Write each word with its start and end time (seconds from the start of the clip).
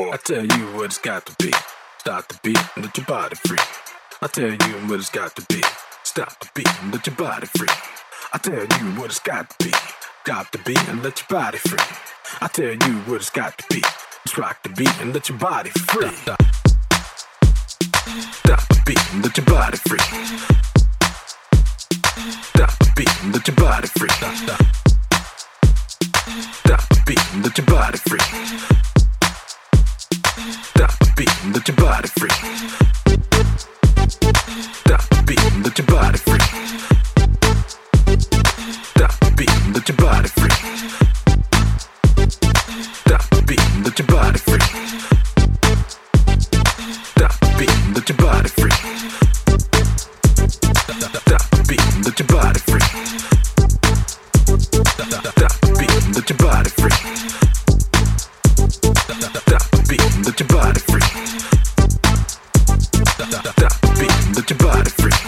I 0.00 0.16
tell 0.16 0.44
you 0.44 0.66
what 0.74 0.86
it's 0.86 0.98
got 0.98 1.24
to 1.26 1.34
be. 1.38 1.52
Stop 1.98 2.26
the 2.26 2.36
beat 2.42 2.58
and 2.74 2.84
let 2.84 2.96
your 2.96 3.06
body 3.06 3.36
free. 3.36 3.58
I 4.20 4.26
tell 4.26 4.50
you 4.50 4.74
what 4.88 4.98
it's 4.98 5.08
got 5.08 5.36
to 5.36 5.46
be. 5.48 5.62
Stop 6.02 6.40
the 6.40 6.50
beat 6.52 6.68
and 6.82 6.92
let 6.92 7.06
your 7.06 7.14
body 7.14 7.46
free. 7.56 7.68
I 8.32 8.38
tell 8.38 8.58
you 8.58 9.00
what 9.00 9.10
it's 9.10 9.20
got 9.20 9.50
to 9.50 9.64
be. 9.64 9.70
Stop 10.24 10.50
the 10.50 10.58
beat 10.66 10.88
and 10.88 11.00
let 11.04 11.20
your 11.20 11.28
body 11.40 11.58
free. 11.58 11.78
I 12.40 12.48
tell 12.48 12.72
you 12.72 12.94
what 13.06 13.20
it's 13.20 13.30
got 13.30 13.56
to 13.56 13.64
be. 13.70 13.82
Just 14.26 14.36
rock 14.36 14.60
the 14.64 14.70
beat 14.70 15.00
and 15.00 15.14
let 15.14 15.28
your 15.28 15.38
body 15.38 15.70
free. 15.70 16.10
Stop, 16.10 16.42
stop 18.32 18.68
the 18.68 18.82
beat 18.84 19.12
and 19.12 19.22
let 19.22 19.36
your 19.36 19.46
body 19.46 19.76
free. 19.76 20.00
Stop 22.50 22.78
the 22.80 22.92
beat 22.96 23.22
and 23.22 23.32
let 23.32 23.46
your 23.46 23.56
body 23.56 23.86
free. 23.86 24.08
Stop, 24.08 24.34
stop. 24.34 24.60
stop 26.66 26.88
the 26.88 27.02
beat 27.06 27.32
and 27.32 27.44
let 27.44 27.56
your 27.56 27.66
body 27.68 27.98
free 27.98 28.93
beat 31.24 31.44
and 31.44 31.54
let 31.54 31.68
your 31.68 31.76
body 31.76 32.08
free. 32.08 32.30
Stop 34.82 35.02
the 35.08 35.22
beat 35.26 35.44
let 35.64 35.78
your 35.78 35.86
body 35.86 36.18
free. 36.18 36.40
Stop 38.94 39.12
the 39.20 39.30
beat 39.36 39.50
let 39.74 39.88
your 39.88 39.96
body 39.96 40.28
free. 40.28 40.56
Stop 43.04 43.22
the 43.30 43.42
beat 43.46 43.84
let 43.84 43.98
your 43.98 44.08
body 44.08 44.38
free. 44.38 44.93
To 64.46 64.54
your 64.54 64.58
body 64.58 64.90
free. 64.90 65.23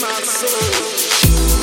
my 0.00 0.20
soul. 0.20 1.55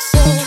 so 0.00 0.39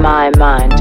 my 0.00 0.30
mind. 0.38 0.79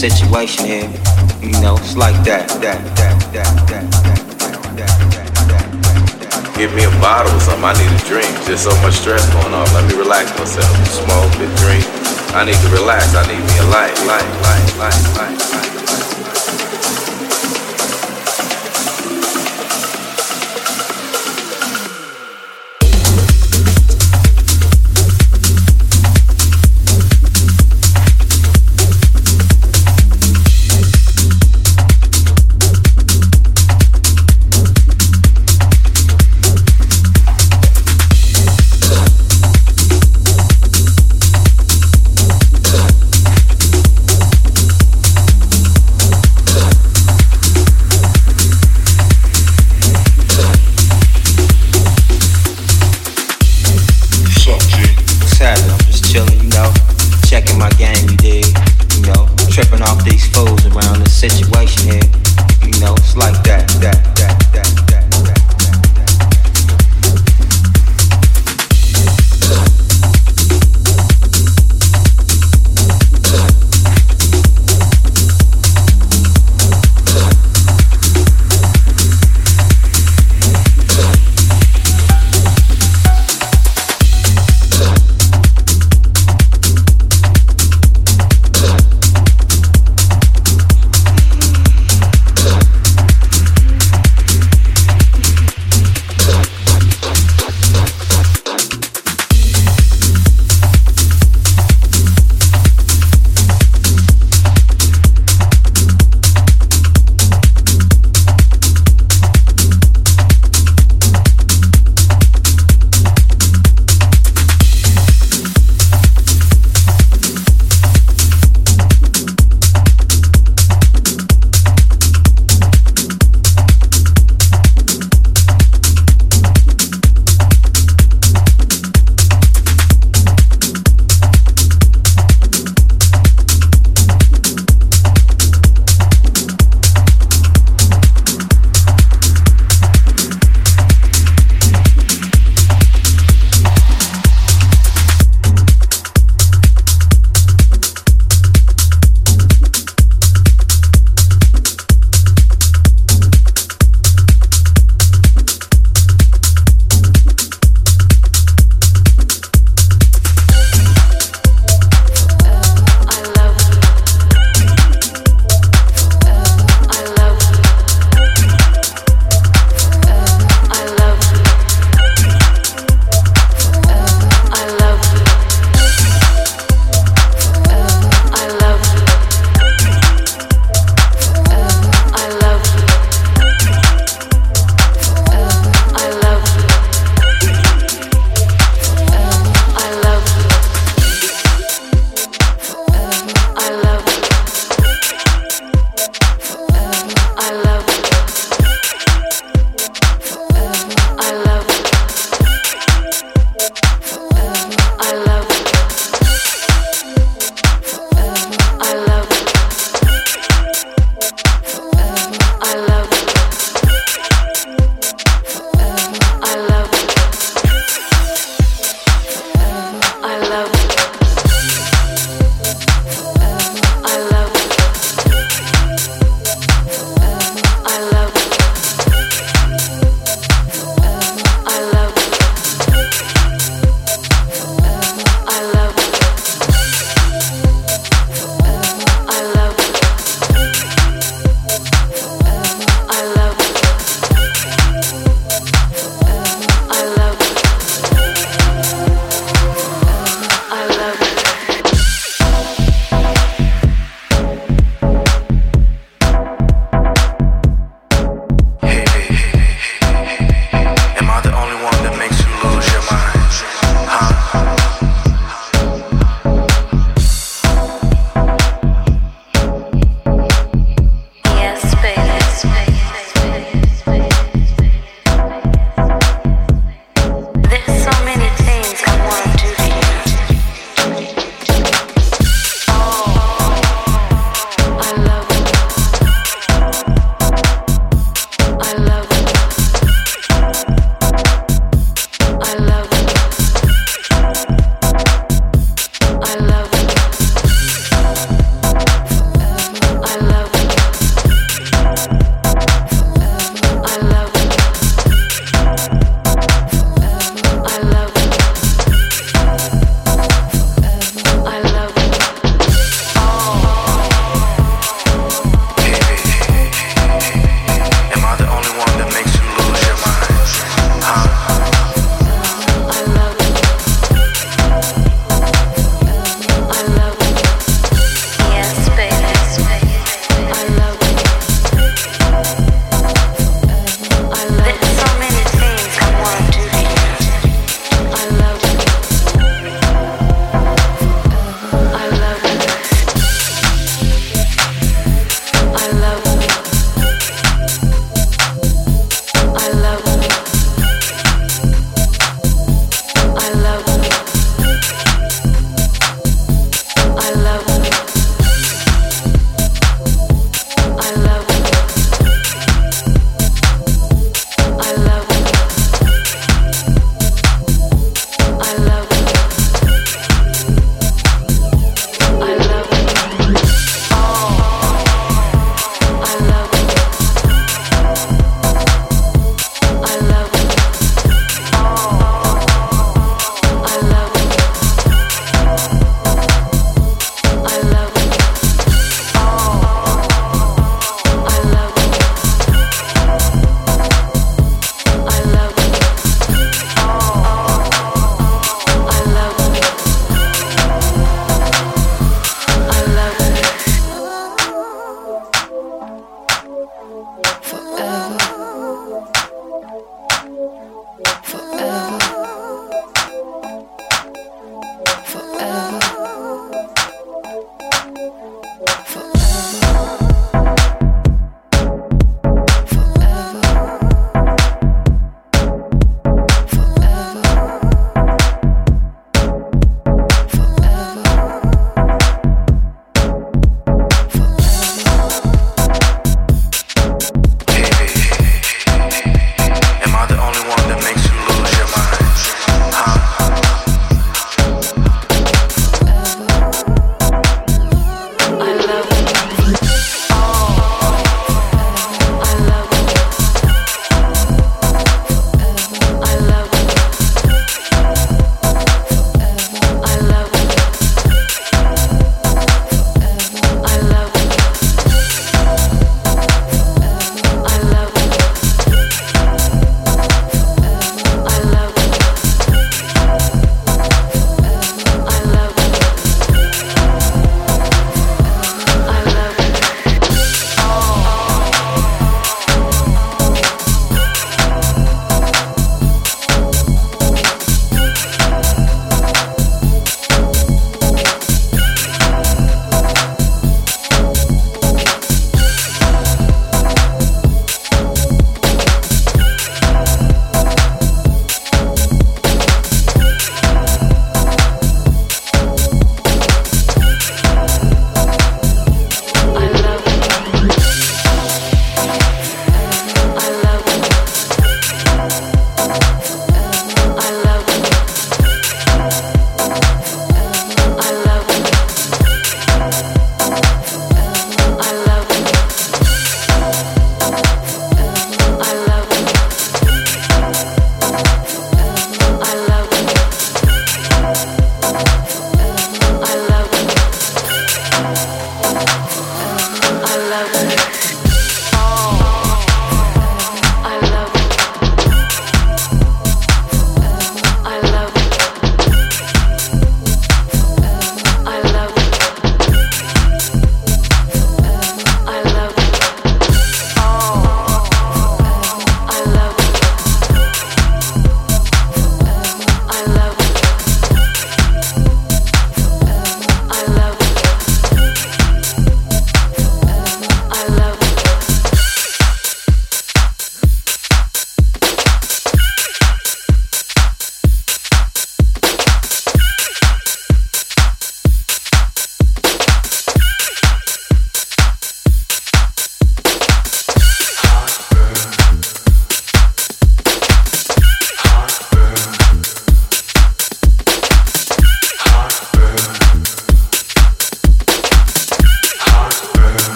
Situation 0.00 0.64
here. 0.64 0.88
You 1.44 1.52
know, 1.60 1.76
it's 1.76 1.94
like 1.94 2.16
that, 2.24 2.48
that, 2.64 2.80
that, 2.96 3.20
that, 3.36 3.68
that, 3.68 3.84
that. 4.80 4.96
Give 6.56 6.72
me 6.72 6.84
a 6.84 6.90
bottle 7.04 7.28
or 7.36 7.40
something. 7.40 7.64
I 7.64 7.76
need 7.76 7.92
a 7.92 8.00
drink. 8.08 8.32
There's 8.48 8.64
so 8.64 8.72
much 8.80 8.96
stress 8.96 9.28
going 9.28 9.52
on. 9.52 9.68
Let 9.76 9.84
me 9.92 9.96
relax 10.00 10.32
myself. 10.40 10.72
Smoke 10.88 11.36
and 11.44 11.52
drink. 11.60 11.84
I 12.32 12.48
need 12.48 12.56
to 12.56 12.68
relax. 12.72 12.99